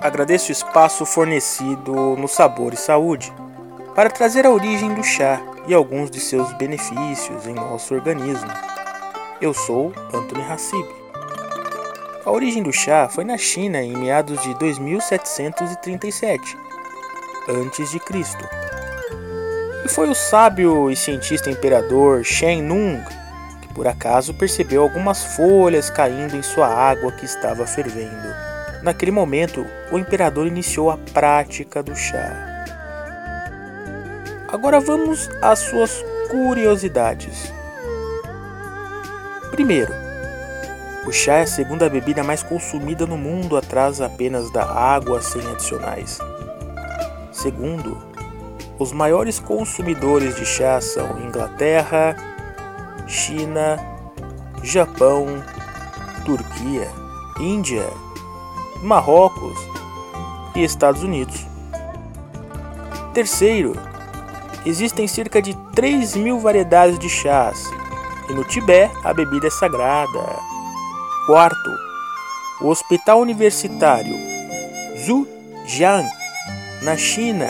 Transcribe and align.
Agradeço 0.00 0.50
o 0.50 0.52
espaço 0.52 1.04
fornecido 1.04 1.92
no 2.16 2.28
Sabor 2.28 2.72
e 2.72 2.76
Saúde 2.76 3.32
para 3.96 4.08
trazer 4.08 4.46
a 4.46 4.50
origem 4.50 4.94
do 4.94 5.02
chá 5.02 5.42
e 5.66 5.74
alguns 5.74 6.08
de 6.08 6.20
seus 6.20 6.52
benefícios 6.52 7.48
em 7.48 7.52
nosso 7.52 7.94
organismo. 7.94 8.48
Eu 9.40 9.52
sou 9.52 9.92
Anthony 10.14 10.44
Hassib. 10.48 10.88
A 12.24 12.30
origem 12.30 12.62
do 12.62 12.72
chá 12.72 13.08
foi 13.08 13.24
na 13.24 13.36
China 13.36 13.82
em 13.82 13.96
meados 13.96 14.40
de 14.40 14.54
2737 14.54 16.56
a.C. 17.48 18.00
E 19.84 19.88
foi 19.88 20.08
o 20.08 20.14
sábio 20.14 20.92
e 20.92 20.96
cientista 20.96 21.50
imperador 21.50 22.22
Shen 22.22 22.62
Nung 22.62 23.02
que 23.62 23.74
por 23.74 23.88
acaso 23.88 24.32
percebeu 24.32 24.82
algumas 24.82 25.34
folhas 25.34 25.90
caindo 25.90 26.36
em 26.36 26.42
sua 26.42 26.68
água 26.68 27.10
que 27.10 27.24
estava 27.24 27.66
fervendo. 27.66 28.57
Naquele 28.82 29.10
momento, 29.10 29.66
o 29.90 29.98
imperador 29.98 30.46
iniciou 30.46 30.90
a 30.90 30.96
prática 31.12 31.82
do 31.82 31.94
chá. 31.96 32.46
Agora 34.48 34.80
vamos 34.80 35.28
às 35.42 35.58
suas 35.58 36.04
curiosidades. 36.30 37.52
Primeiro, 39.50 39.92
o 41.06 41.12
chá 41.12 41.34
é 41.34 41.42
a 41.42 41.46
segunda 41.46 41.88
bebida 41.88 42.22
mais 42.22 42.42
consumida 42.42 43.06
no 43.06 43.16
mundo 43.16 43.56
atrás 43.56 44.00
apenas 44.00 44.50
da 44.52 44.64
água 44.64 45.20
sem 45.20 45.40
adicionais. 45.50 46.18
Segundo, 47.32 47.96
os 48.78 48.92
maiores 48.92 49.40
consumidores 49.40 50.36
de 50.36 50.46
chá 50.46 50.80
são 50.80 51.20
Inglaterra, 51.20 52.14
China, 53.06 53.76
Japão, 54.62 55.42
Turquia, 56.24 56.88
Índia, 57.40 57.88
Marrocos 58.82 59.58
e 60.54 60.62
Estados 60.62 61.02
Unidos. 61.02 61.46
Terceiro, 63.12 63.74
existem 64.64 65.08
cerca 65.08 65.42
de 65.42 65.56
3 65.74 66.16
mil 66.16 66.38
variedades 66.38 66.98
de 66.98 67.08
chás 67.08 67.58
e 68.28 68.32
no 68.32 68.44
Tibete 68.44 68.94
a 69.04 69.12
bebida 69.12 69.46
é 69.46 69.50
sagrada. 69.50 70.38
Quarto, 71.26 71.70
o 72.60 72.68
Hospital 72.68 73.20
Universitário 73.20 74.14
Zhujiang, 74.98 76.08
na 76.82 76.96
China, 76.96 77.48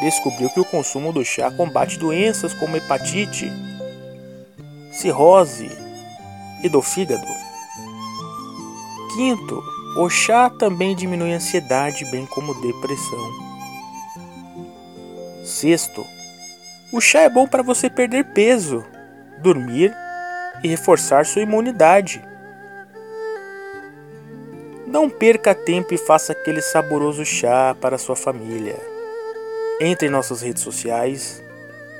descobriu 0.00 0.48
que 0.50 0.60
o 0.60 0.64
consumo 0.64 1.12
do 1.12 1.24
chá 1.24 1.50
combate 1.50 1.98
doenças 1.98 2.54
como 2.54 2.76
hepatite, 2.76 3.50
cirrose 4.92 5.70
e 6.62 6.68
do 6.68 6.80
fígado. 6.80 7.26
Quinto, 9.14 9.62
o 9.96 10.08
chá 10.08 10.48
também 10.48 10.96
diminui 10.96 11.32
a 11.34 11.36
ansiedade, 11.36 12.10
bem 12.10 12.24
como 12.24 12.58
depressão. 12.60 13.30
Sexto, 15.44 16.02
o 16.92 17.00
chá 17.00 17.20
é 17.20 17.28
bom 17.28 17.46
para 17.46 17.62
você 17.62 17.90
perder 17.90 18.24
peso, 18.32 18.82
dormir 19.38 19.94
e 20.62 20.68
reforçar 20.68 21.26
sua 21.26 21.42
imunidade. 21.42 22.24
Não 24.86 25.10
perca 25.10 25.54
tempo 25.54 25.92
e 25.92 25.98
faça 25.98 26.32
aquele 26.32 26.62
saboroso 26.62 27.24
chá 27.24 27.76
para 27.78 27.98
sua 27.98 28.16
família. 28.16 28.80
Entre 29.80 30.08
em 30.08 30.10
nossas 30.10 30.40
redes 30.40 30.62
sociais 30.62 31.42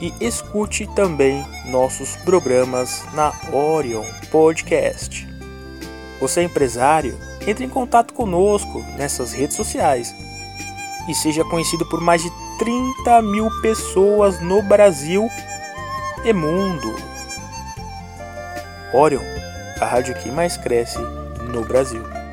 E 0.01 0.15
escute 0.21 0.87
também 0.95 1.45
nossos 1.67 2.15
programas 2.19 3.05
na 3.12 3.33
Orion 3.53 4.05
Podcast. 4.31 5.27
Você 6.21 6.39
é 6.39 6.45
empresário? 6.45 7.19
Entre 7.45 7.65
em 7.65 7.69
contato 7.69 8.15
conosco 8.15 8.84
nessas 8.97 9.33
redes 9.33 9.57
sociais 9.57 10.15
e 11.09 11.15
seja 11.15 11.45
conhecido 11.45 11.84
por 11.87 12.01
mais 12.01 12.23
de 12.23 12.31
30 12.61 13.21
mil 13.23 13.51
pessoas 13.61 14.41
no 14.41 14.62
Brasil 14.62 15.28
e 16.25 16.33
mundo. 16.33 17.14
Orion, 18.94 19.25
a 19.81 19.87
rádio 19.87 20.15
que 20.15 20.31
mais 20.31 20.56
cresce 20.56 21.00
no 21.53 21.65
Brasil. 21.65 22.24